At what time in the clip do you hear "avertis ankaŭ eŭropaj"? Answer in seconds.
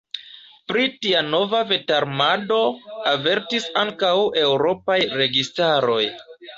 3.13-5.01